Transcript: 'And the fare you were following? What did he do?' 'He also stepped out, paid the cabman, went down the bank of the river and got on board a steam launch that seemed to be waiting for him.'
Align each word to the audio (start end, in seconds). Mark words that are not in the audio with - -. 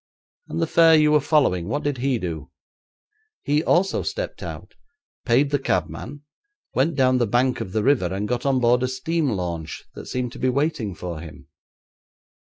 'And 0.47 0.59
the 0.59 0.65
fare 0.65 0.95
you 0.95 1.11
were 1.11 1.19
following? 1.19 1.67
What 1.67 1.83
did 1.83 1.99
he 1.99 2.17
do?' 2.17 2.49
'He 3.43 3.63
also 3.63 4.01
stepped 4.01 4.41
out, 4.41 4.73
paid 5.27 5.51
the 5.51 5.59
cabman, 5.59 6.23
went 6.73 6.95
down 6.95 7.19
the 7.19 7.27
bank 7.27 7.61
of 7.61 7.71
the 7.71 7.83
river 7.83 8.11
and 8.11 8.27
got 8.27 8.43
on 8.43 8.59
board 8.59 8.81
a 8.81 8.87
steam 8.87 9.29
launch 9.29 9.83
that 9.93 10.07
seemed 10.07 10.31
to 10.31 10.39
be 10.39 10.49
waiting 10.49 10.95
for 10.95 11.19
him.' 11.19 11.47